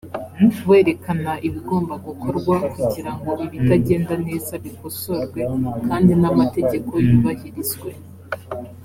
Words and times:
werekana 0.69 1.31
ibigomba 1.47 1.93
gukorwa 2.05 2.55
kugira 2.73 3.11
ngo 3.17 3.31
ibitagenda 3.45 4.13
neza 4.27 4.53
bikosorwe 4.63 5.39
kandi 5.89 6.11
n 6.21 6.23
amategeko 6.31 6.91
yubahirizwe 7.07 7.89